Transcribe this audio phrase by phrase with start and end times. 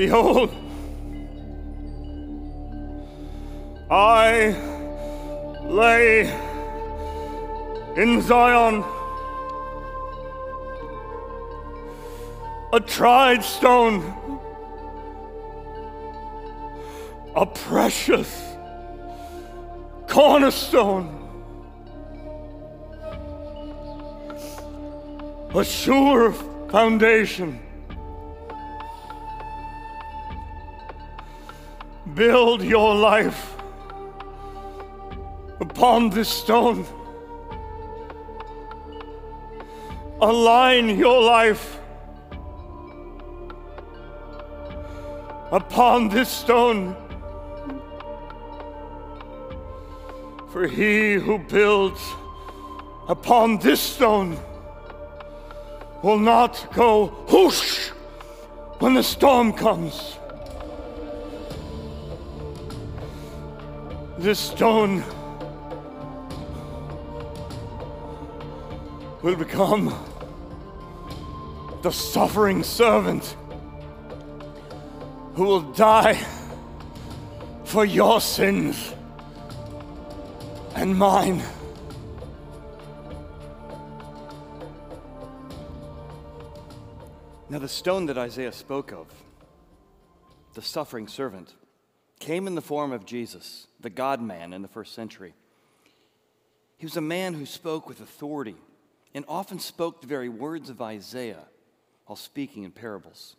[0.00, 0.50] Behold,
[3.90, 4.56] I
[5.62, 6.22] lay
[7.98, 8.82] in Zion
[12.72, 14.02] a tried stone,
[17.36, 18.56] a precious
[20.08, 21.08] cornerstone,
[25.54, 26.32] a sure
[26.70, 27.60] foundation.
[32.14, 33.56] Build your life
[35.60, 36.84] upon this stone.
[40.20, 41.78] Align your life
[45.52, 46.96] upon this stone.
[50.52, 52.00] For he who builds
[53.08, 54.38] upon this stone
[56.02, 57.90] will not go whoosh
[58.78, 60.19] when the storm comes.
[64.20, 65.02] This stone
[69.22, 69.94] will become
[71.80, 73.34] the suffering servant
[75.32, 76.22] who will die
[77.64, 78.92] for your sins
[80.74, 81.42] and mine.
[87.48, 89.06] Now, the stone that Isaiah spoke of,
[90.52, 91.54] the suffering servant,
[92.20, 95.34] came in the form of Jesus, the God man in the first century.
[96.76, 98.56] He was a man who spoke with authority
[99.14, 101.44] and often spoke the very words of Isaiah
[102.06, 103.36] while speaking in parables.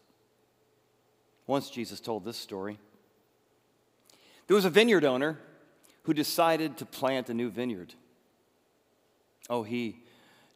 [1.47, 2.77] Once Jesus told this story.
[4.47, 5.39] There was a vineyard owner
[6.03, 7.93] who decided to plant a new vineyard.
[9.49, 10.03] Oh, he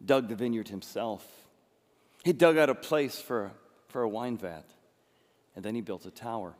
[0.03, 1.25] dug the vineyard himself.
[2.23, 3.51] He dug out a place for,
[3.87, 4.65] for a wine vat,
[5.55, 6.55] and then he built a tower.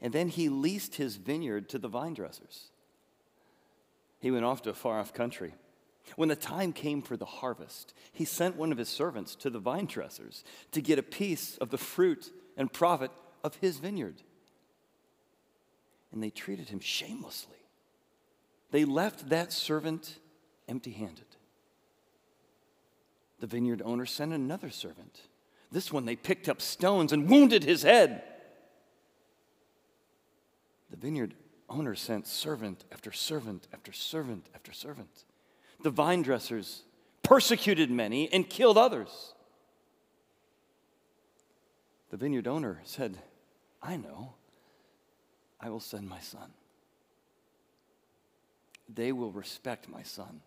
[0.00, 2.68] And then he leased his vineyard to the vine dressers.
[4.20, 5.54] He went off to a far off country.
[6.16, 9.58] When the time came for the harvest, he sent one of his servants to the
[9.58, 13.10] vine dressers to get a piece of the fruit and profit
[13.44, 14.22] of his vineyard.
[16.12, 17.58] And they treated him shamelessly.
[18.70, 20.18] They left that servant
[20.66, 21.24] empty handed.
[23.40, 25.22] The vineyard owner sent another servant.
[25.70, 28.22] This one they picked up stones and wounded his head.
[30.90, 31.34] The vineyard
[31.68, 35.24] owner sent servant after servant after servant after servant.
[35.82, 36.82] The vine dressers
[37.22, 39.34] persecuted many and killed others.
[42.10, 43.18] The vineyard owner said,
[43.82, 44.34] I know.
[45.60, 46.50] I will send my son.
[48.88, 50.40] They will respect my son.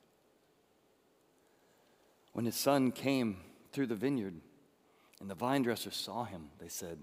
[2.34, 3.38] When his son came
[3.72, 4.36] through the vineyard
[5.20, 6.98] and the vine dressers saw him, they said,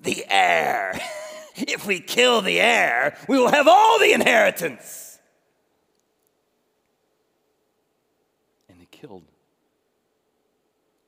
[0.00, 1.00] The heir!
[1.54, 5.18] if we kill the heir, we will have all the inheritance.
[8.68, 9.24] And they killed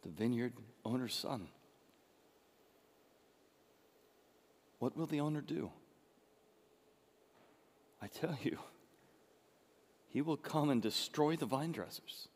[0.02, 0.52] the vineyard
[0.84, 1.48] owner's son.
[4.78, 5.70] What will the owner do?
[8.00, 8.58] I tell you,
[10.08, 12.28] he will come and destroy the vine dressers,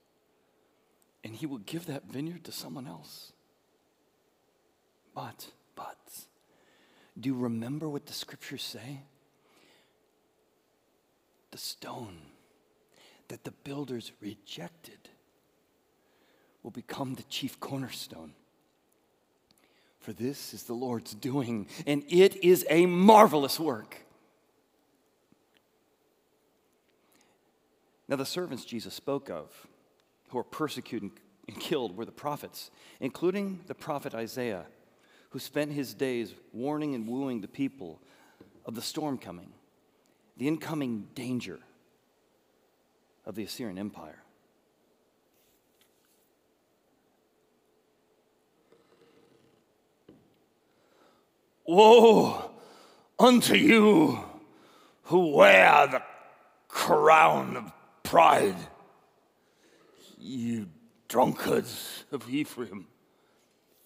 [1.22, 3.32] and he will give that vineyard to someone else.
[5.14, 5.98] But, but,
[7.20, 9.00] do you remember what the scriptures say?
[11.50, 12.18] The stone
[13.28, 15.08] that the builders rejected
[16.62, 18.32] will become the chief cornerstone.
[20.00, 23.96] For this is the Lord's doing, and it is a marvelous work.
[28.08, 29.66] Now, the servants Jesus spoke of,
[30.30, 31.10] who were persecuted
[31.46, 34.66] and killed, were the prophets, including the prophet Isaiah
[35.30, 38.00] who spent his days warning and wooing the people
[38.66, 39.52] of the storm coming,
[40.36, 41.58] the incoming danger
[43.24, 44.22] of the Assyrian Empire.
[51.66, 52.50] Woe
[53.18, 54.18] unto you
[55.04, 56.02] who wear the
[56.66, 57.72] crown of
[58.02, 58.56] pride,
[60.18, 60.68] you
[61.06, 62.86] drunkards of Ephraim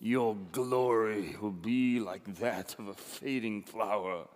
[0.05, 4.27] your glory will be like that of a fading flower.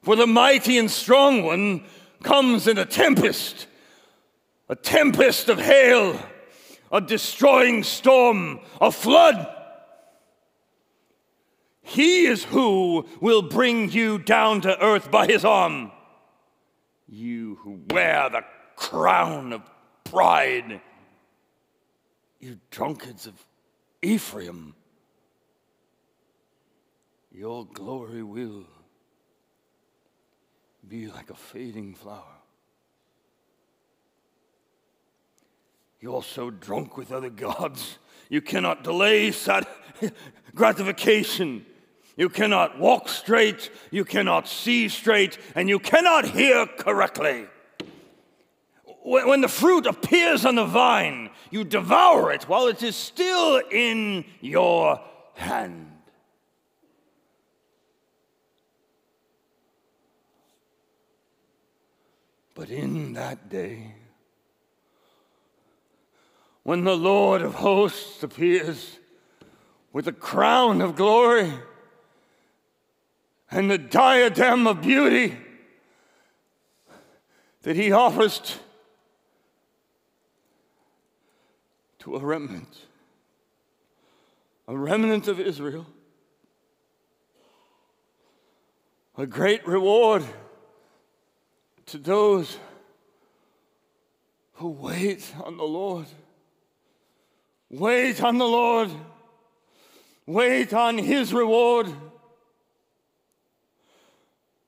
[0.00, 1.84] For the mighty and strong one
[2.22, 3.66] comes in a tempest,
[4.66, 6.18] a tempest of hail,
[6.90, 9.46] a destroying storm, a flood.
[11.82, 15.92] He is who will bring you down to earth by his arm.
[17.06, 19.60] You who wear the crown of
[20.04, 20.80] pride,
[22.40, 23.34] you drunkards of
[24.00, 24.74] Ephraim.
[27.34, 28.64] Your glory will
[30.86, 32.22] be like a fading flower.
[36.00, 37.98] You're so drunk with other gods,
[38.28, 39.68] you cannot delay sat-
[40.54, 41.66] gratification.
[42.16, 47.46] You cannot walk straight, you cannot see straight, and you cannot hear correctly.
[49.02, 54.24] When the fruit appears on the vine, you devour it while it is still in
[54.40, 55.00] your
[55.34, 55.93] hand.
[62.54, 63.94] But in that day,
[66.62, 68.98] when the Lord of hosts appears
[69.92, 71.52] with a crown of glory
[73.50, 75.36] and the diadem of beauty
[77.62, 78.58] that he offers
[81.98, 82.86] to a remnant,
[84.68, 85.86] a remnant of Israel,
[89.16, 90.24] a great reward
[91.86, 92.58] to those
[94.54, 96.06] who wait on the Lord.
[97.70, 98.90] Wait on the Lord.
[100.26, 101.88] Wait on His reward.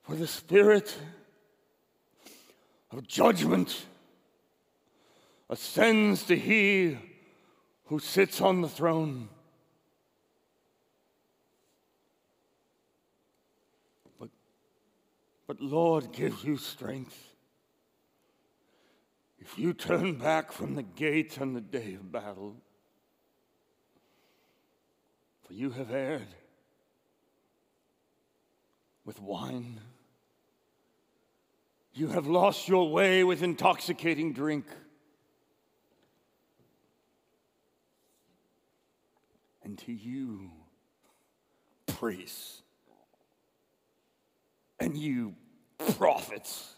[0.02, 0.94] For the Spirit
[2.90, 3.86] of judgment
[5.48, 6.98] ascends to He
[7.86, 9.28] who sits on the throne.
[15.46, 17.16] But Lord gives you strength.
[19.38, 22.56] If you turn back from the gate on the day of battle,
[25.46, 26.34] for you have erred
[29.04, 29.80] with wine,
[31.94, 34.66] you have lost your way with intoxicating drink.
[39.62, 40.50] And to you,
[41.86, 42.62] priests,
[44.78, 45.34] and you
[45.96, 46.74] prophets.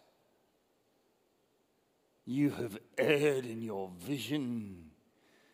[2.25, 4.91] You have erred in your vision.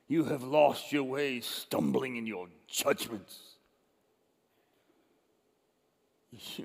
[0.09, 3.39] You have lost your way, stumbling in your judgments.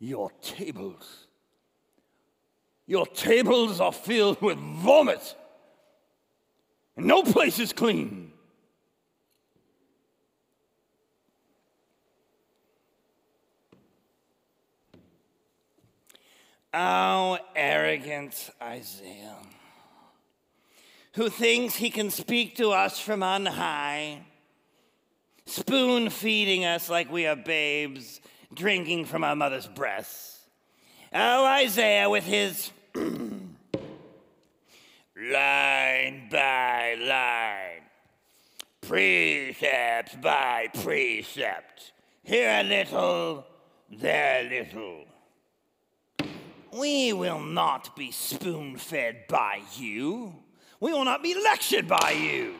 [0.00, 1.26] Your tables,
[2.86, 5.34] your tables are filled with vomit,
[6.96, 8.32] and no place is clean.
[16.74, 19.38] Oh, arrogant Isaiah,
[21.14, 24.20] who thinks he can speak to us from on high,
[25.46, 28.20] spoon feeding us like we are babes,
[28.52, 30.40] drinking from our mother's breasts.
[31.10, 33.08] Oh, Isaiah, with his line
[36.30, 37.80] by line,
[38.82, 41.92] precept by precept,
[42.24, 43.46] here a little,
[43.90, 45.06] there a little
[46.78, 50.34] we will not be spoon fed by you.
[50.80, 52.54] We will not be lectured by you.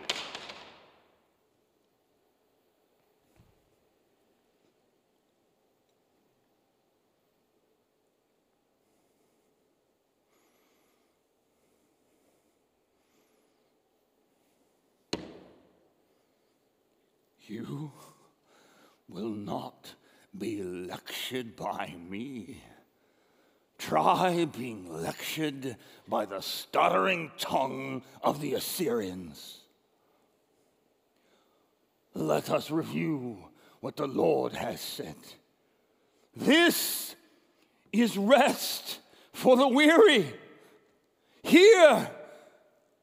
[17.46, 17.92] You
[19.08, 19.94] will not
[20.36, 22.62] be lectured by me.
[23.88, 25.74] Try being lectured
[26.06, 29.60] by the stuttering tongue of the Assyrians.
[32.12, 33.38] Let us review
[33.80, 35.16] what the Lord has said.
[36.36, 37.16] This
[37.90, 38.98] is rest
[39.32, 40.34] for the weary.
[41.42, 42.10] Here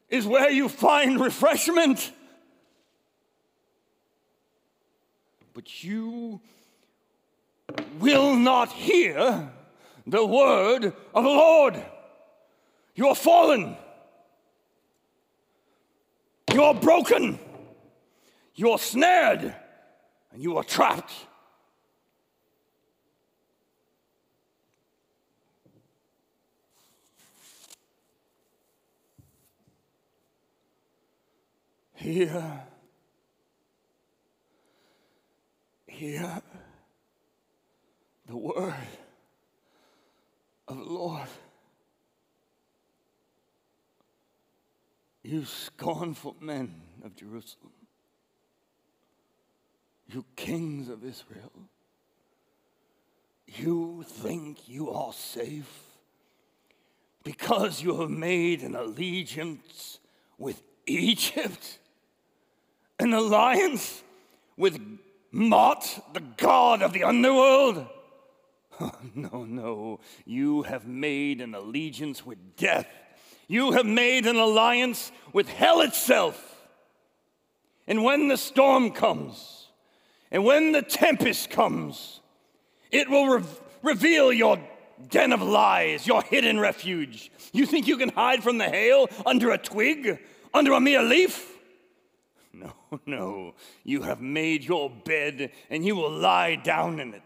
[0.07, 2.11] is where you find refreshment.
[5.51, 6.41] But you
[7.99, 9.51] will not hear
[10.07, 11.83] the word of the Lord.
[12.95, 13.75] You are fallen.
[16.53, 17.39] You are broken.
[18.55, 19.53] You are snared.
[20.31, 21.11] And you are trapped.
[31.95, 32.61] Here,
[35.87, 36.41] hear
[38.27, 38.75] the word
[40.67, 41.27] of Lord.
[45.23, 47.71] You scornful men of Jerusalem,
[50.07, 51.51] you kings of Israel,
[53.47, 55.81] you think you are safe
[57.23, 59.99] because you have made an allegiance
[60.37, 61.79] with Egypt,
[62.99, 64.03] an alliance
[64.57, 64.79] with
[65.31, 67.87] Mot, the god of the underworld?
[69.15, 69.99] no, no.
[70.25, 72.87] You have made an allegiance with death.
[73.47, 76.67] You have made an alliance with hell itself.
[77.87, 79.67] And when the storm comes,
[80.31, 82.19] and when the tempest comes,
[82.91, 83.43] it will re-
[83.83, 84.57] reveal your
[85.09, 87.31] den of lies, your hidden refuge.
[87.53, 90.19] You think you can hide from the hail under a twig,
[90.53, 91.55] under a mere leaf?
[92.53, 92.73] No,
[93.05, 93.53] no.
[93.83, 97.21] You have made your bed and you will lie down in it.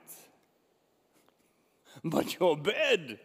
[2.03, 3.19] But your bed,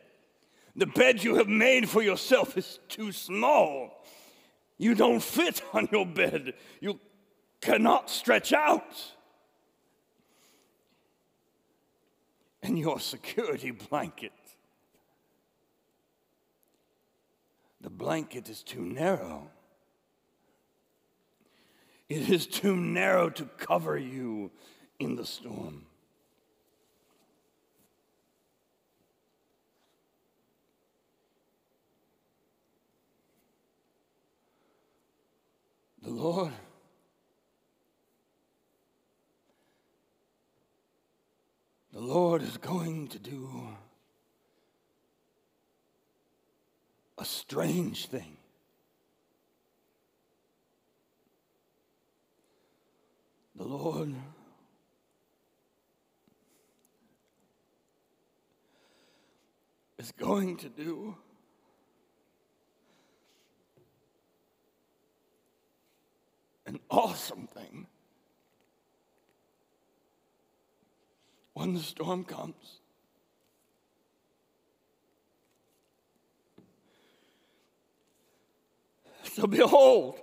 [0.74, 4.04] the bed you have made for yourself, is too small.
[4.78, 6.54] You don't fit on your bed.
[6.80, 6.98] You
[7.60, 8.96] cannot stretch out.
[12.62, 14.32] And your security blanket,
[17.80, 19.50] the blanket is too narrow.
[22.08, 24.50] It is too narrow to cover you
[24.98, 25.86] in the storm.
[36.04, 36.52] The Lord
[41.94, 43.48] the Lord is going to do
[47.16, 48.36] a strange thing.
[53.56, 54.12] The Lord
[59.96, 61.16] is going to do
[66.66, 67.86] an awesome thing
[71.52, 72.80] when the storm comes.
[79.34, 80.18] So behold,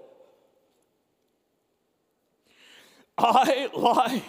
[3.18, 4.24] I lie,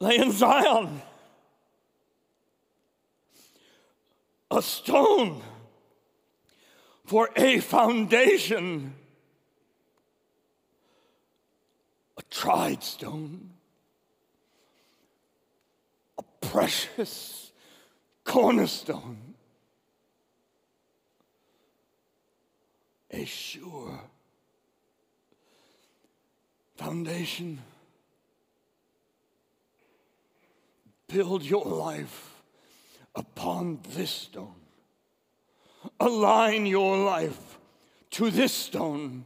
[0.00, 1.02] lay in Zion,
[4.50, 5.42] a stone
[7.04, 8.94] for a foundation
[12.16, 13.48] a tried stone,
[16.18, 17.50] a precious
[18.24, 19.34] cornerstone,
[23.10, 24.00] a sure
[26.76, 27.58] foundation.
[31.08, 32.42] Build your life
[33.14, 34.60] upon this stone.
[35.98, 37.58] Align your life
[38.10, 39.24] to this stone.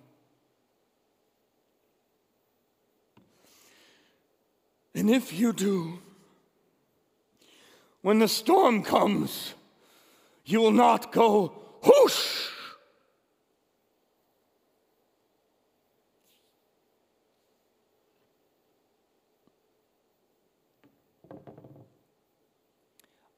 [4.95, 6.01] And if you do,
[8.03, 9.55] when the storm comes,
[10.45, 11.49] you will not go
[11.83, 12.49] whoosh.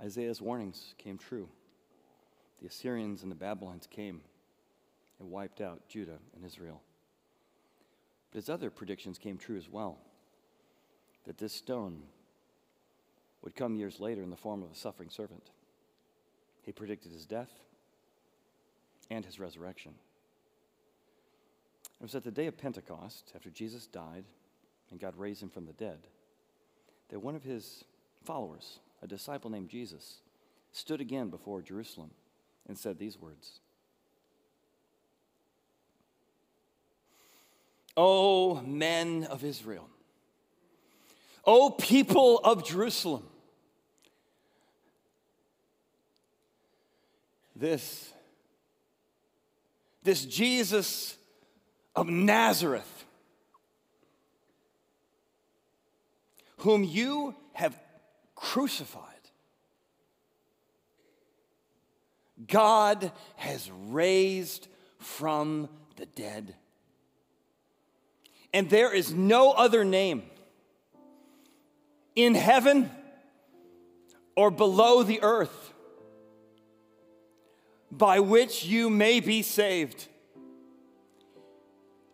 [0.00, 1.48] Isaiah's warnings came true.
[2.60, 4.20] The Assyrians and the Babylons came
[5.20, 6.82] and wiped out Judah and Israel.
[8.30, 9.98] But his other predictions came true as well
[11.24, 12.02] that this stone
[13.42, 15.50] would come years later in the form of a suffering servant.
[16.62, 17.50] He predicted his death
[19.10, 19.92] and his resurrection.
[22.00, 24.24] It was at the day of Pentecost, after Jesus died
[24.90, 25.98] and God raised him from the dead,
[27.08, 27.84] that one of his
[28.24, 30.18] followers, a disciple named Jesus,
[30.72, 32.10] stood again before Jerusalem
[32.68, 33.60] and said these words
[37.96, 39.88] O men of Israel,
[41.44, 43.24] O people of Jerusalem,
[47.56, 48.12] this,
[50.04, 51.16] this Jesus
[51.96, 53.04] of Nazareth,
[56.58, 57.76] whom you have
[58.36, 59.02] crucified,
[62.46, 64.68] God has raised
[64.98, 66.54] from the dead.
[68.54, 70.22] And there is no other name
[72.14, 72.90] in heaven
[74.36, 75.72] or below the earth
[77.90, 80.08] by which you may be saved.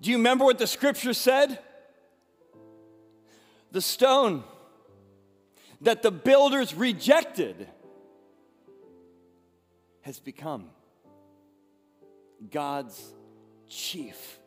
[0.00, 1.58] Do you remember what the scripture said?
[3.70, 4.44] The stone
[5.80, 7.68] that the builders rejected
[10.02, 10.70] has become
[12.50, 13.12] God's
[13.68, 14.38] chief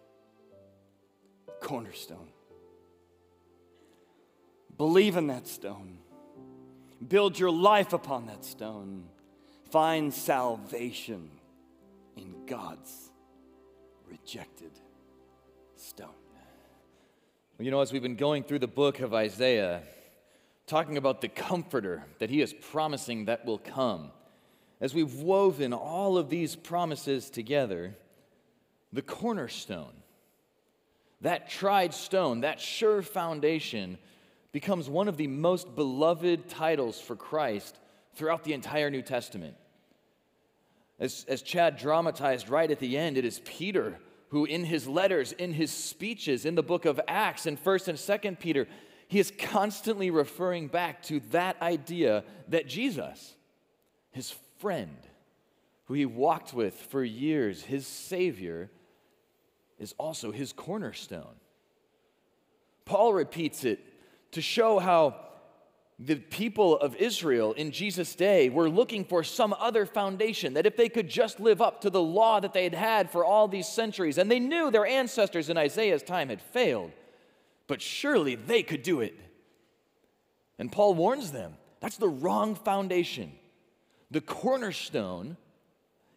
[1.62, 2.28] cornerstone.
[4.82, 6.00] Believe in that stone.
[7.08, 9.04] Build your life upon that stone.
[9.70, 11.30] Find salvation
[12.18, 13.12] in God's
[14.10, 14.72] rejected
[15.76, 16.08] stone.
[17.60, 19.84] Well, you know, as we've been going through the book of Isaiah,
[20.66, 24.10] talking about the comforter that he is promising that will come.
[24.80, 27.94] As we've woven all of these promises together,
[28.92, 29.94] the cornerstone,
[31.22, 34.00] that tried stone, that sure foundation,
[34.52, 37.78] becomes one of the most beloved titles for Christ
[38.16, 39.56] throughout the entire New Testament.
[41.00, 43.98] As, as Chad dramatized right at the end, it is Peter
[44.30, 47.98] who, in his letters, in his speeches, in the book of Acts, in 1st and
[47.98, 48.66] 2nd Peter,
[49.10, 53.36] he is constantly referring back to that idea that Jesus,
[54.12, 54.98] his friend,
[55.86, 58.72] who he walked with for years, his Savior,
[59.78, 61.36] is also his cornerstone.
[62.86, 63.86] Paul repeats it
[64.32, 65.16] to show how
[66.00, 70.76] the people of Israel in Jesus' day were looking for some other foundation, that if
[70.76, 73.68] they could just live up to the law that they had had for all these
[73.68, 76.92] centuries, and they knew their ancestors in Isaiah's time had failed,
[77.68, 79.18] but surely they could do it.
[80.58, 83.34] And Paul warns them that's the wrong foundation.
[84.10, 85.38] The cornerstone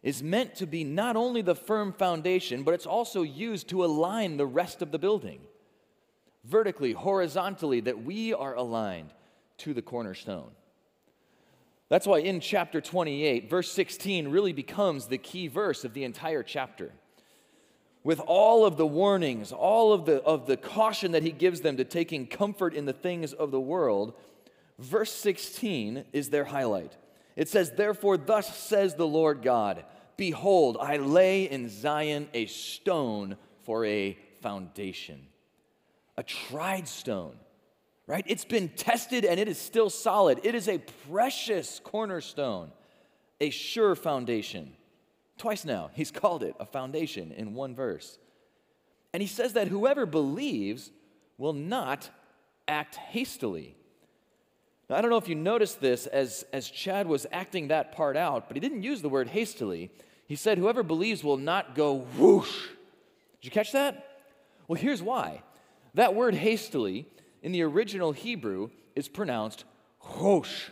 [0.03, 4.37] is meant to be not only the firm foundation, but it's also used to align
[4.37, 5.41] the rest of the building
[6.47, 9.11] vertically, horizontally, that we are aligned
[9.59, 10.51] to the cornerstone.
[11.89, 16.43] That's why in chapter 28, verse 16 really becomes the key verse of the entire
[16.43, 16.91] chapter.
[18.03, 21.77] With all of the warnings, all of the, of the caution that he gives them
[21.77, 24.13] to taking comfort in the things of the world,
[24.79, 26.95] verse 16 is their highlight.
[27.35, 29.85] It says, Therefore, thus says the Lord God,
[30.17, 35.27] Behold, I lay in Zion a stone for a foundation,
[36.17, 37.37] a tried stone
[38.07, 38.23] right?
[38.27, 40.39] It's been tested and it is still solid.
[40.43, 40.77] It is a
[41.09, 42.71] precious cornerstone,
[43.41, 44.73] a sure foundation.
[45.37, 48.17] Twice now, he's called it a foundation in one verse.
[49.13, 50.91] And he says that whoever believes
[51.37, 52.09] will not
[52.67, 53.75] act hastily.
[54.89, 58.17] Now, I don't know if you noticed this as, as Chad was acting that part
[58.17, 59.89] out, but he didn't use the word hastily.
[60.27, 62.67] He said, Whoever believes will not go whoosh.
[63.41, 64.21] Did you catch that?
[64.67, 65.41] Well, here's why.
[65.95, 67.07] That word hastily
[67.41, 69.63] in the original Hebrew is pronounced
[69.97, 70.69] hosh.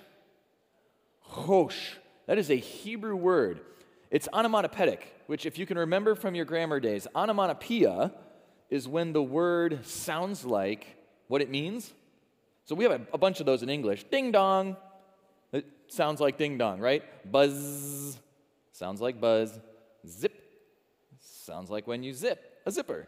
[1.21, 1.97] Hosh.
[2.27, 3.61] That is a Hebrew word.
[4.11, 8.11] It's onomatopoeic, which, if you can remember from your grammar days, onomatopoeia
[8.69, 10.85] is when the word sounds like
[11.27, 11.93] what it means.
[12.65, 14.03] So we have a, a bunch of those in English.
[14.05, 14.75] Ding dong.
[15.53, 17.03] It sounds like ding dong, right?
[17.29, 18.17] Buzz.
[18.73, 19.57] Sounds like buzz.
[20.05, 20.33] Zip.
[21.19, 23.07] Sounds like when you zip a zipper.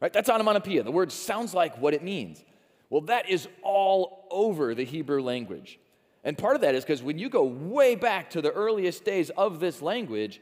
[0.00, 0.12] Right?
[0.12, 0.82] That's onomatopoeia.
[0.82, 2.44] The word sounds like what it means.
[2.90, 5.78] Well, that is all over the Hebrew language.
[6.22, 9.30] And part of that is because when you go way back to the earliest days
[9.30, 10.40] of this language,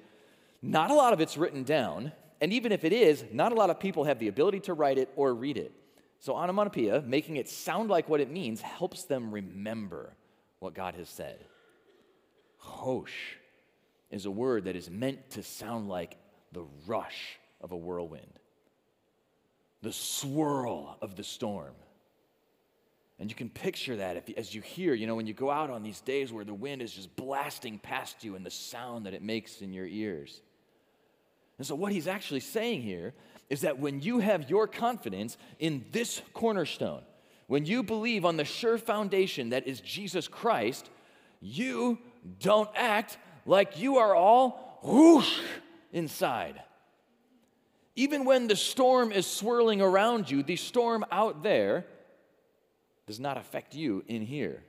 [0.62, 2.12] not a lot of it's written down.
[2.40, 4.99] And even if it is, not a lot of people have the ability to write
[4.99, 5.73] it or read it.
[6.21, 10.14] So, onomatopoeia, making it sound like what it means, helps them remember
[10.59, 11.45] what God has said.
[12.57, 13.37] Hosh
[14.11, 16.17] is a word that is meant to sound like
[16.53, 18.40] the rush of a whirlwind,
[19.85, 21.75] the swirl of the storm.
[23.20, 25.70] And you can picture that if, as you hear, you know, when you go out
[25.70, 29.14] on these days where the wind is just blasting past you and the sound that
[29.14, 30.40] it makes in your ears.
[31.59, 33.14] And so, what he's actually saying here
[33.51, 37.03] is that when you have your confidence in this cornerstone,
[37.47, 40.88] when you believe on the sure foundation that is Jesus Christ,
[41.40, 41.99] you
[42.40, 45.38] don't act like you are all whoosh
[45.92, 46.61] inside.
[47.96, 51.87] Even when the storm is swirling around you, the storm out there,
[53.07, 54.62] does not affect you in here.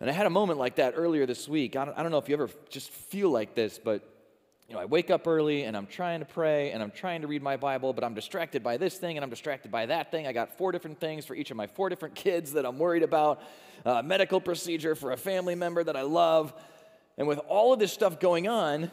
[0.00, 1.76] And I had a moment like that earlier this week.
[1.76, 4.02] I don't, I don't know if you ever just feel like this, but
[4.68, 7.28] you know, I wake up early and I'm trying to pray and I'm trying to
[7.28, 10.26] read my Bible, but I'm distracted by this thing and I'm distracted by that thing.
[10.26, 13.04] I got four different things for each of my four different kids that I'm worried
[13.04, 13.42] about,
[13.84, 16.52] a medical procedure for a family member that I love.
[17.16, 18.90] And with all of this stuff going on,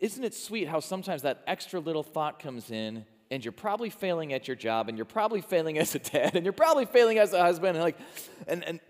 [0.00, 4.32] isn't it sweet how sometimes that extra little thought comes in and you're probably failing
[4.32, 7.32] at your job and you're probably failing as a dad and you're probably failing as
[7.32, 7.98] a husband and like
[8.46, 8.80] and, and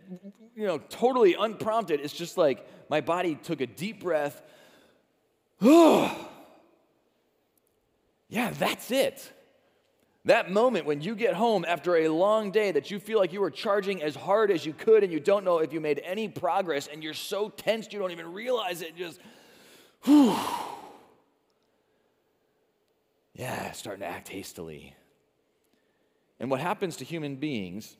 [0.55, 2.01] you know totally unprompted.
[2.01, 4.43] It's just like my body took a deep breath.
[8.31, 9.33] Yeah that's it.
[10.25, 13.41] That moment when you get home after a long day that you feel like you
[13.41, 16.29] were charging as hard as you could and you don't know if you made any
[16.29, 19.21] progress and you're so tensed you don't even realize it just
[20.05, 20.35] whew,
[23.35, 24.95] yeah, starting to act hastily.
[26.39, 27.97] And what happens to human beings,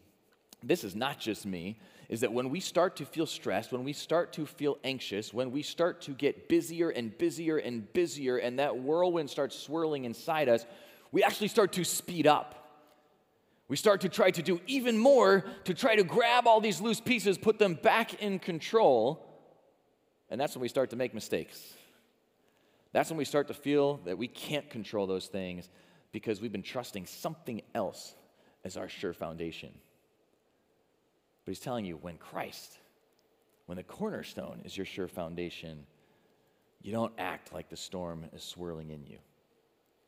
[0.63, 3.93] this is not just me, is that when we start to feel stressed, when we
[3.93, 8.59] start to feel anxious, when we start to get busier and busier and busier, and
[8.59, 10.67] that whirlwind starts swirling inside us,
[11.11, 12.61] we actually start to speed up.
[13.67, 17.01] We start to try to do even more to try to grab all these loose
[17.01, 19.25] pieces, put them back in control,
[20.29, 21.75] and that's when we start to make mistakes.
[22.95, 25.69] That's when we start to feel that we can't control those things
[26.13, 28.15] because we've been trusting something else
[28.63, 29.71] as our sure foundation.
[31.45, 32.79] But he's telling you when Christ,
[33.67, 35.87] when the cornerstone is your sure foundation,
[36.83, 39.19] you don't act like the storm is swirling in you.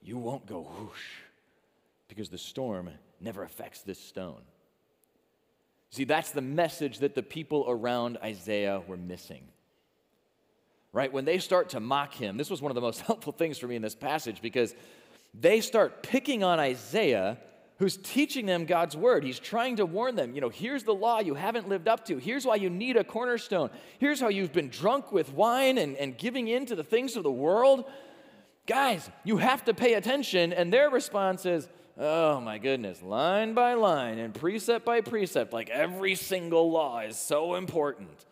[0.00, 1.24] You won't go whoosh
[2.06, 2.88] because the storm
[3.20, 4.42] never affects this stone.
[5.90, 9.42] See, that's the message that the people around Isaiah were missing.
[10.92, 11.12] Right?
[11.12, 13.66] When they start to mock him, this was one of the most helpful things for
[13.66, 14.74] me in this passage because
[15.34, 17.38] they start picking on Isaiah
[17.78, 19.22] who's teaching them God's word.
[19.22, 22.16] He's trying to warn them, you know, here's the law you haven't lived up to.
[22.16, 23.70] Here's why you need a cornerstone.
[23.98, 27.22] Here's how you've been drunk with wine and, and giving in to the things of
[27.22, 27.84] the world.
[28.66, 30.54] Guys, you have to pay attention.
[30.54, 31.68] And their response is,
[31.98, 37.18] oh my goodness, line by line and precept by precept, like every single law is
[37.18, 38.24] so important.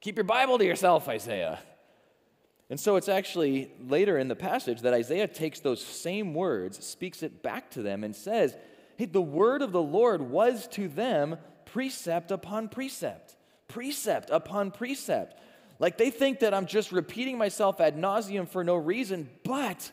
[0.00, 1.58] Keep your Bible to yourself, Isaiah.
[2.68, 7.22] And so it's actually later in the passage that Isaiah takes those same words, speaks
[7.22, 8.56] it back to them, and says,
[8.96, 13.36] Hey, the word of the Lord was to them precept upon precept,
[13.68, 15.38] precept upon precept.
[15.78, 19.90] Like they think that I'm just repeating myself ad nauseam for no reason, but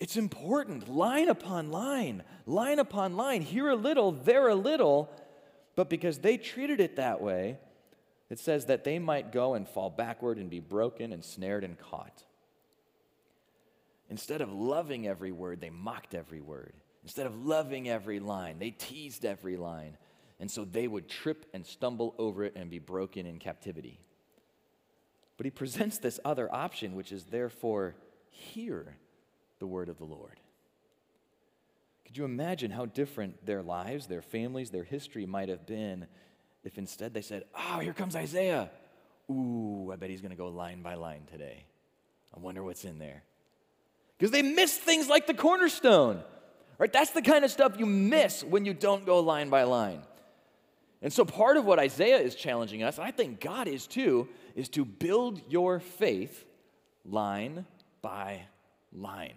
[0.00, 5.10] it's important, line upon line, line upon line, here a little, there a little.
[5.76, 7.58] But because they treated it that way,
[8.30, 11.78] it says that they might go and fall backward and be broken and snared and
[11.78, 12.24] caught.
[14.10, 16.74] Instead of loving every word, they mocked every word.
[17.02, 19.96] Instead of loving every line, they teased every line.
[20.40, 23.98] And so they would trip and stumble over it and be broken in captivity.
[25.36, 27.96] But he presents this other option, which is therefore
[28.30, 28.96] hear
[29.58, 30.40] the word of the Lord.
[32.04, 36.06] Could you imagine how different their lives, their families, their history might have been
[36.68, 38.70] if instead they said, Oh, here comes Isaiah?
[39.30, 41.64] Ooh, I bet he's going to go line by line today.
[42.36, 43.22] I wonder what's in there.
[44.16, 46.22] Because they miss things like the cornerstone.
[46.78, 46.92] Right?
[46.92, 50.02] That's the kind of stuff you miss when you don't go line by line.
[51.00, 54.28] And so, part of what Isaiah is challenging us, and I think God is too,
[54.54, 56.44] is to build your faith
[57.04, 57.64] line
[58.02, 58.42] by
[58.92, 59.36] line.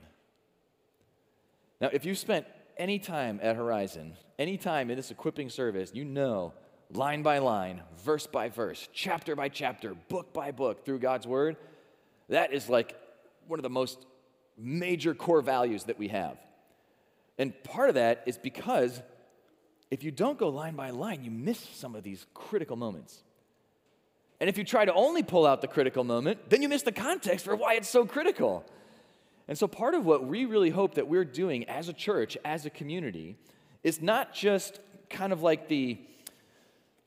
[1.80, 2.46] Now, if you spent
[2.78, 6.54] any time at Horizon, any time in this equipping service, you know
[6.94, 11.58] line by line, verse by verse, chapter by chapter, book by book through God's Word,
[12.30, 12.96] that is like
[13.48, 14.06] one of the most
[14.58, 16.38] major core values that we have.
[17.38, 19.02] And part of that is because
[19.90, 23.24] if you don't go line by line, you miss some of these critical moments.
[24.40, 26.92] And if you try to only pull out the critical moment, then you miss the
[26.92, 28.66] context for why it's so critical.
[29.48, 32.66] And so, part of what we really hope that we're doing as a church, as
[32.66, 33.38] a community,
[33.84, 36.00] is not just kind of like the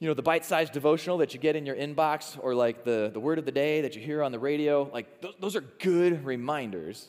[0.05, 3.21] you know the bite-sized devotional that you get in your inbox or like the, the
[3.21, 6.25] word of the day that you hear on the radio like th- those are good
[6.25, 7.09] reminders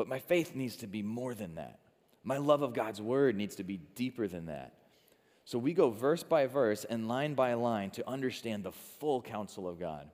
[0.00, 1.78] but my faith needs to be more than that.
[2.24, 4.72] My love of God's word needs to be deeper than that.
[5.44, 9.68] So we go verse by verse and line by line to understand the full counsel
[9.68, 10.08] of God.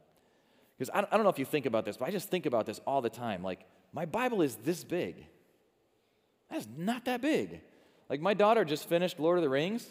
[0.76, 2.80] Because I don't know if you think about this, but I just think about this
[2.86, 3.44] all the time.
[3.44, 3.60] Like,
[3.92, 5.24] my Bible is this big.
[6.50, 7.60] That's not that big.
[8.10, 9.88] Like, my daughter just finished Lord of the Rings.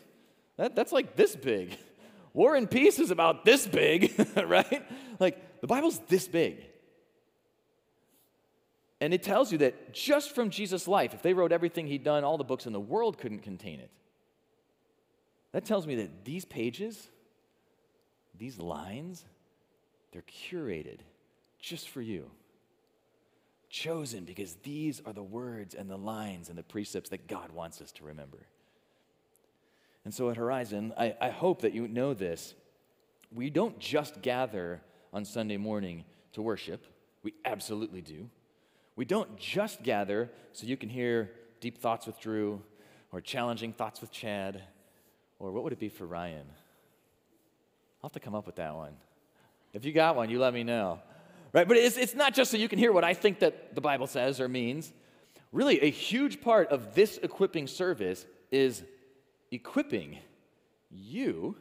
[0.58, 1.78] That, that's like this big.
[2.34, 4.86] War and Peace is about this big, right?
[5.20, 6.66] Like, the Bible's this big.
[9.02, 12.24] And it tells you that just from Jesus' life, if they wrote everything he'd done,
[12.24, 13.92] all the books in the world couldn't contain it.
[15.52, 17.08] That tells me that these pages,
[18.38, 19.24] these lines,
[20.12, 21.00] they're curated
[21.60, 22.32] just for you.
[23.70, 27.82] Chosen because these are the words and the lines and the precepts that God wants
[27.82, 28.48] us to remember.
[30.06, 32.54] And so at Horizon, I, I hope that you know this.
[33.34, 36.86] We don't just gather on Sunday morning to worship,
[37.24, 38.30] we absolutely do.
[38.98, 42.62] We don't just gather so you can hear deep thoughts with Drew
[43.12, 44.62] or challenging thoughts with Chad
[45.40, 46.46] or what would it be for Ryan?
[48.02, 48.94] I'll have to come up with that one.
[49.74, 51.00] If you got one, you let me know.
[51.52, 51.68] Right?
[51.68, 54.08] But it's, it's not just so you can hear what I think that the Bible
[54.08, 54.92] says or means.
[55.52, 58.84] Really, a huge part of this equipping service is
[59.52, 60.18] equipping
[60.90, 61.56] you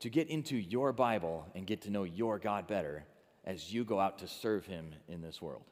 [0.00, 3.04] to get into your Bible and get to know your God better
[3.44, 5.62] as you go out to serve Him in this world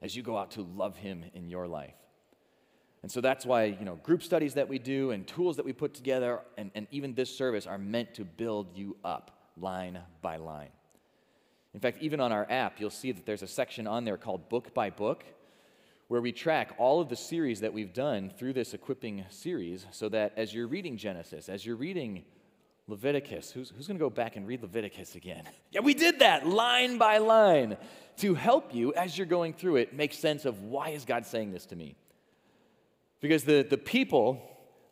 [0.00, 1.94] as you go out to love Him in your life.
[3.02, 5.72] And so that's why, you know, group studies that we do and tools that we
[5.72, 10.36] put together and, and even this service are meant to build you up line by
[10.36, 10.70] line.
[11.74, 14.48] In fact, even on our app, you'll see that there's a section on there called
[14.48, 15.24] Book by Book,
[16.08, 20.08] where we track all of the series that we've done through this equipping series so
[20.08, 22.24] that as you're reading Genesis, as you're reading
[22.86, 25.44] Leviticus, who's, who's going to go back and read Leviticus again?
[25.70, 27.76] Yeah, we did that line by line
[28.18, 31.52] to help you as you're going through it make sense of why is God saying
[31.52, 31.94] this to me?
[33.20, 34.40] Because the, the people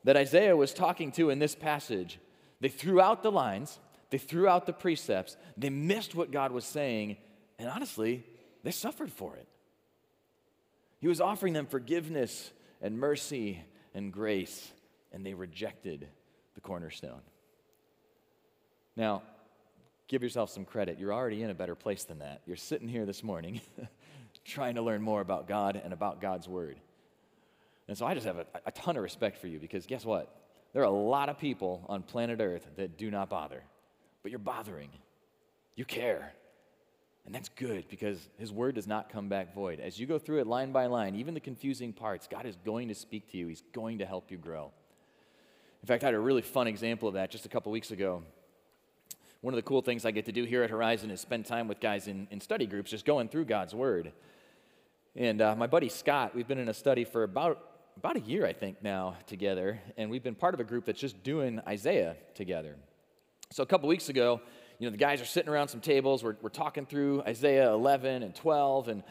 [0.04, 2.18] that Isaiah was talking to in this passage,
[2.60, 3.78] they threw out the lines,
[4.10, 7.16] they threw out the precepts, they missed what God was saying,
[7.58, 8.22] and honestly,
[8.62, 9.48] they suffered for it.
[10.98, 13.62] He was offering them forgiveness and mercy
[13.94, 14.72] and grace,
[15.12, 16.08] and they rejected
[16.54, 17.22] the cornerstone.
[18.96, 19.22] Now,
[20.08, 20.98] give yourself some credit.
[20.98, 22.40] You're already in a better place than that.
[22.46, 23.60] You're sitting here this morning
[24.44, 26.78] trying to learn more about God and about God's Word.
[27.88, 30.34] And so I just have a, a, ton of respect for you because guess what?
[30.72, 33.62] There are a lot of people on planet Earth that do not bother,
[34.22, 34.90] but you're bothering.
[35.76, 36.32] You care.
[37.26, 39.80] And that's good because His Word does not come back void.
[39.80, 42.86] As you go through it line by line, even the confusing parts, God is going
[42.88, 44.70] to speak to you, He's going to help you grow.
[45.82, 48.22] In fact, I had a really fun example of that just a couple weeks ago.
[49.40, 51.68] One of the cool things I get to do here at Horizon is spend time
[51.68, 54.12] with guys in, in study groups just going through God's Word.
[55.16, 57.58] And uh, my buddy Scott, we've been in a study for about,
[57.96, 61.00] about a year, I think, now together, and we've been part of a group that's
[61.00, 62.76] just doing Isaiah together.
[63.52, 64.40] So a couple weeks ago,
[64.78, 68.22] you know, the guys are sitting around some tables, we're, we're talking through Isaiah 11
[68.22, 69.02] and 12, and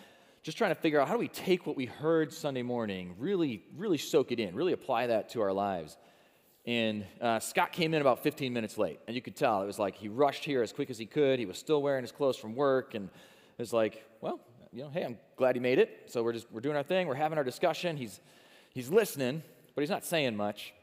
[0.43, 3.63] just trying to figure out how do we take what we heard Sunday morning, really,
[3.75, 5.97] really soak it in, really apply that to our lives.
[6.67, 9.79] And uh, Scott came in about 15 minutes late, and you could tell it was
[9.79, 11.39] like he rushed here as quick as he could.
[11.39, 14.39] He was still wearing his clothes from work, and it was like, well,
[14.71, 16.03] you know, hey, I'm glad he made it.
[16.07, 17.97] So we're just we're doing our thing, we're having our discussion.
[17.97, 18.19] He's
[18.73, 19.41] he's listening,
[19.73, 20.73] but he's not saying much.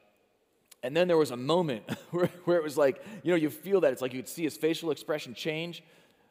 [0.83, 3.81] And then there was a moment where, where it was like, you know, you feel
[3.83, 5.83] that it's like you could see his facial expression change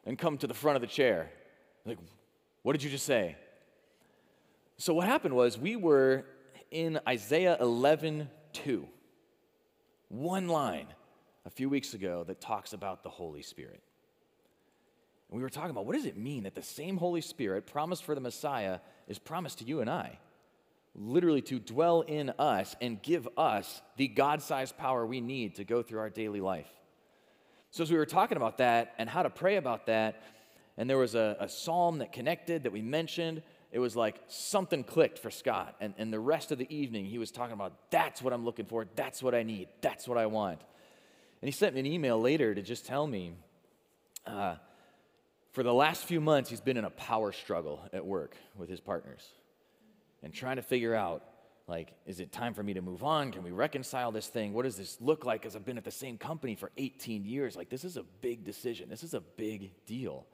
[0.05, 1.31] and come to the front of the chair.
[1.85, 1.97] Like,
[2.63, 3.37] what did you just say?
[4.77, 6.25] So what happened was we were
[6.71, 8.87] in Isaiah 11 2
[10.09, 10.87] one line
[11.45, 13.81] a few weeks ago that talks about the Holy Spirit.
[15.29, 18.03] And we were talking about what does it mean that the same Holy Spirit promised
[18.03, 20.19] for the Messiah is promised to you and I?
[20.93, 25.63] Literally to dwell in us and give us the God sized power we need to
[25.63, 26.69] go through our daily life.
[27.69, 30.21] So, as we were talking about that and how to pray about that,
[30.77, 34.83] and there was a, a psalm that connected that we mentioned, it was like something
[34.83, 35.75] clicked for Scott.
[35.79, 38.65] And, and the rest of the evening, he was talking about that's what I'm looking
[38.65, 40.59] for, that's what I need, that's what I want.
[41.41, 43.33] And he sent me an email later to just tell me
[44.27, 44.55] uh,
[45.51, 48.79] for the last few months, he's been in a power struggle at work with his
[48.79, 49.27] partners
[50.23, 51.23] and trying to figure out
[51.67, 53.31] like, is it time for me to move on?
[53.31, 54.53] Can we reconcile this thing?
[54.53, 55.41] What does this look like?
[55.41, 57.55] Because I've been at the same company for 18 years.
[57.55, 58.89] Like, this is a big decision.
[58.89, 60.25] This is a big deal.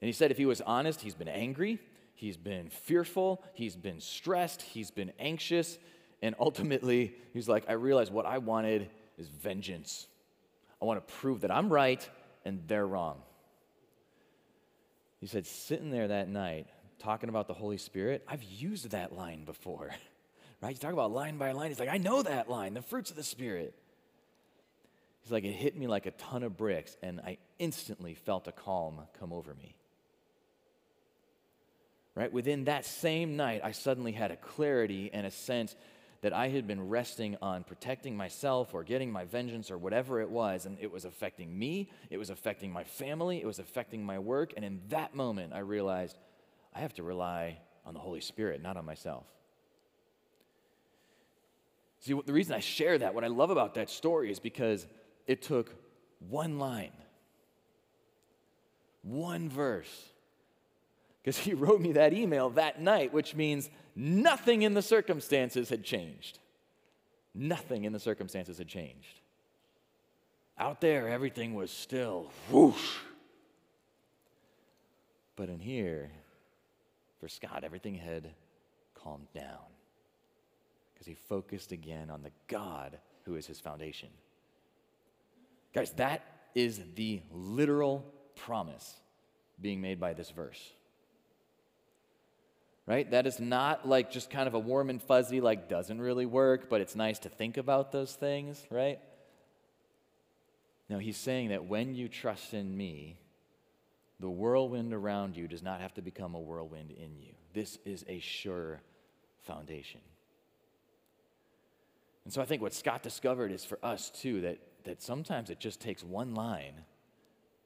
[0.00, 1.78] And he said if he was honest, he's been angry.
[2.14, 5.76] He's been fearful, he's been stressed, he's been anxious,
[6.22, 10.06] and ultimately, he's like, I realized what I wanted is vengeance.
[10.80, 12.08] I want to prove that I'm right
[12.44, 13.16] and they're wrong.
[15.20, 16.68] He said, sitting there that night,
[17.02, 19.90] talking about the Holy Spirit, I've used that line before.
[20.60, 20.76] Right?
[20.76, 21.70] You talk about line by line.
[21.70, 23.74] He's like, I know that line, the fruits of the Spirit.
[25.22, 28.52] He's like, it hit me like a ton of bricks, and I instantly felt a
[28.52, 29.74] calm come over me
[32.14, 32.32] right?
[32.32, 35.74] Within that same night, I suddenly had a clarity and a sense
[36.20, 40.30] that I had been resting on protecting myself or getting my vengeance or whatever it
[40.30, 44.18] was, and it was affecting me, it was affecting my family, it was affecting my
[44.18, 44.52] work.
[44.56, 46.16] And in that moment, I realized
[46.74, 49.24] I have to rely on the Holy Spirit, not on myself.
[52.00, 54.86] See, the reason I share that, what I love about that story is because
[55.26, 55.74] it took
[56.28, 56.92] one line,
[59.02, 60.12] one verse
[61.22, 65.84] because he wrote me that email that night, which means nothing in the circumstances had
[65.84, 66.38] changed.
[67.34, 69.20] Nothing in the circumstances had changed.
[70.58, 72.96] Out there, everything was still whoosh.
[75.34, 76.10] But in here,
[77.22, 78.30] for Scott, everything had
[78.94, 79.70] calmed down
[80.92, 84.08] because he focused again on the God who is his foundation.
[85.72, 86.24] Guys, that
[86.56, 88.04] is the literal
[88.34, 88.96] promise
[89.60, 90.72] being made by this verse
[92.84, 93.08] right?
[93.12, 96.68] That is not like just kind of a warm and fuzzy, like doesn't really work,
[96.68, 98.98] but it's nice to think about those things, right?
[100.88, 103.21] No, he's saying that when you trust in me,
[104.22, 107.32] the whirlwind around you does not have to become a whirlwind in you.
[107.52, 108.80] This is a sure
[109.40, 110.00] foundation.
[112.24, 115.58] And so I think what Scott discovered is for us too that, that sometimes it
[115.58, 116.74] just takes one line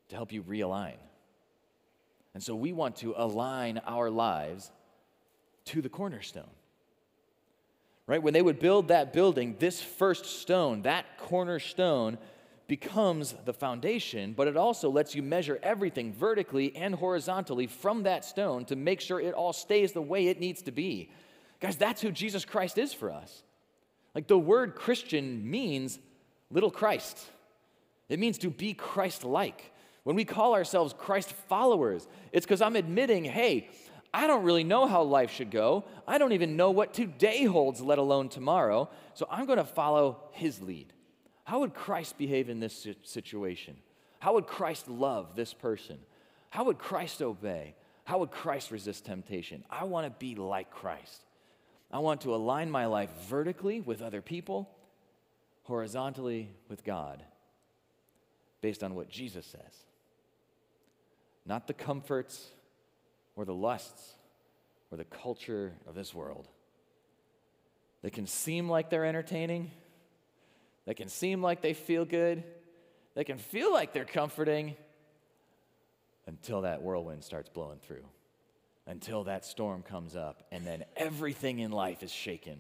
[0.09, 0.97] to help you realign.
[2.33, 4.71] And so we want to align our lives
[5.67, 6.51] to the cornerstone.
[8.07, 8.23] Right?
[8.23, 12.17] When they would build that building, this first stone, that cornerstone,
[12.69, 18.25] becomes the foundation, but it also lets you measure everything vertically and horizontally from that
[18.25, 21.11] stone to make sure it all stays the way it needs to be.
[21.61, 23.43] Guys, that's who Jesus Christ is for us.
[24.15, 25.99] Like the word Christian means
[26.51, 27.19] little Christ,
[28.09, 29.73] it means to be Christ like.
[30.05, 33.69] When we call ourselves Christ followers, it's because I'm admitting, hey,
[34.15, 35.85] I don't really know how life should go.
[36.07, 38.89] I don't even know what today holds, let alone tomorrow.
[39.15, 40.93] So I'm going to follow his lead.
[41.47, 43.77] How would Christ behave in this situation?
[44.19, 45.97] How would Christ love this person?
[46.51, 47.77] How would Christ obey?
[48.03, 49.63] How would Christ resist temptation?
[49.71, 51.23] I want to be like Christ.
[51.93, 54.69] I want to align my life vertically with other people,
[55.63, 57.23] horizontally with God,
[58.61, 59.85] based on what Jesus says.
[61.47, 62.45] Not the comforts
[63.37, 64.15] or the lusts
[64.91, 66.49] or the culture of this world.
[68.03, 69.71] They can seem like they're entertaining
[70.87, 72.45] they can seem like they feel good,
[73.15, 74.77] they can feel like they're comforting
[76.27, 78.05] until that whirlwind starts blowing through,
[78.87, 82.59] until that storm comes up, and then everything in life is shaken.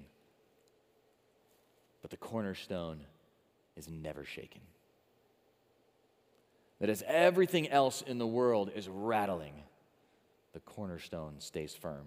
[2.03, 3.01] But the cornerstone
[3.77, 4.61] is never shaken.
[6.81, 9.55] That as everything else in the world is rattling,
[10.53, 12.07] the cornerstone stays firm.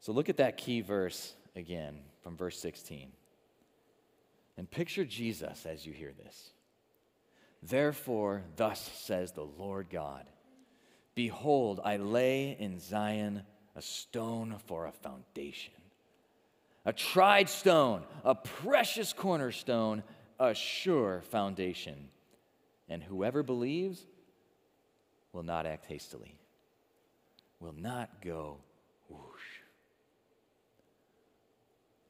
[0.00, 3.10] So look at that key verse again from verse 16.
[4.56, 6.50] And picture Jesus as you hear this.
[7.62, 10.26] Therefore, thus says the Lord God
[11.14, 13.42] Behold, I lay in Zion
[13.76, 15.74] a stone for a foundation,
[16.84, 20.02] a tried stone, a precious cornerstone,
[20.38, 22.08] a sure foundation.
[22.88, 24.04] And whoever believes
[25.32, 26.36] will not act hastily,
[27.60, 28.58] will not go
[29.08, 29.60] whoosh.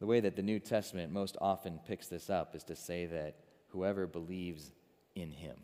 [0.05, 3.37] The way that the New Testament most often picks this up is to say that
[3.69, 4.71] whoever believes
[5.15, 5.57] in him,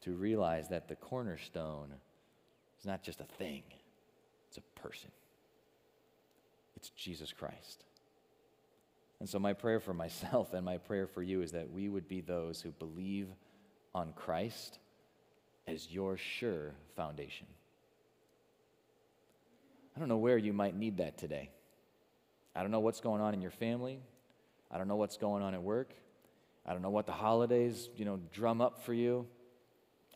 [0.00, 1.92] to realize that the cornerstone
[2.80, 3.62] is not just a thing,
[4.48, 5.12] it's a person.
[6.74, 7.84] It's Jesus Christ.
[9.20, 12.08] And so, my prayer for myself and my prayer for you is that we would
[12.08, 13.28] be those who believe
[13.94, 14.80] on Christ
[15.68, 17.46] as your sure foundation.
[19.94, 21.50] I don't know where you might need that today.
[22.54, 24.00] I don't know what's going on in your family.
[24.70, 25.94] I don't know what's going on at work.
[26.64, 29.26] I don't know what the holidays, you know, drum up for you.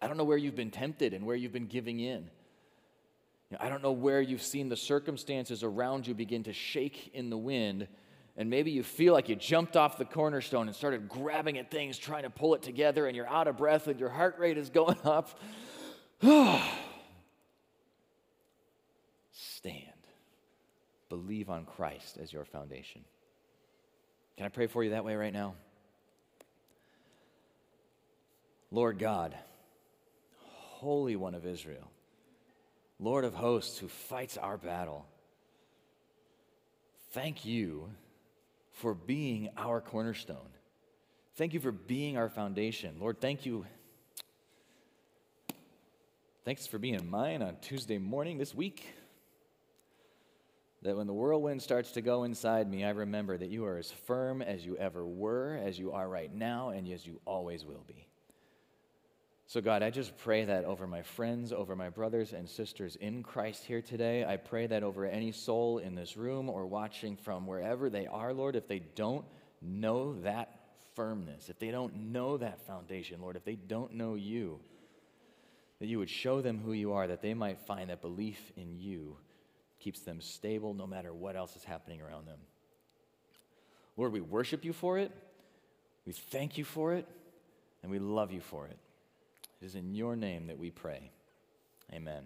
[0.00, 2.30] I don't know where you've been tempted and where you've been giving in.
[3.50, 7.10] You know, I don't know where you've seen the circumstances around you begin to shake
[7.14, 7.88] in the wind,
[8.36, 11.96] and maybe you feel like you jumped off the cornerstone and started grabbing at things,
[11.96, 14.68] trying to pull it together, and you're out of breath and your heart rate is
[14.68, 15.38] going up.
[21.08, 23.02] Believe on Christ as your foundation.
[24.36, 25.54] Can I pray for you that way right now?
[28.70, 29.34] Lord God,
[30.38, 31.90] Holy One of Israel,
[32.98, 35.06] Lord of hosts who fights our battle,
[37.12, 37.90] thank you
[38.72, 40.50] for being our cornerstone.
[41.36, 42.96] Thank you for being our foundation.
[42.98, 43.64] Lord, thank you.
[46.44, 48.84] Thanks for being mine on Tuesday morning this week
[50.86, 53.90] that when the whirlwind starts to go inside me, I remember that you are as
[53.90, 57.84] firm as you ever were, as you are right now, and as you always will
[57.86, 58.06] be.
[59.48, 63.22] So, God, I just pray that over my friends, over my brothers and sisters in
[63.22, 64.24] Christ here today.
[64.24, 68.32] I pray that over any soul in this room or watching from wherever they are,
[68.32, 69.24] Lord, if they don't
[69.60, 70.60] know that
[70.94, 74.60] firmness, if they don't know that foundation, Lord, if they don't know you,
[75.80, 78.78] that you would show them who you are, that they might find that belief in
[78.78, 79.16] you
[79.78, 82.38] keeps them stable no matter what else is happening around them.
[83.96, 85.10] Lord, we worship you for it,
[86.06, 87.06] we thank you for it,
[87.82, 88.78] and we love you for it.
[89.60, 91.10] It is in your name that we pray.
[91.92, 92.24] Amen.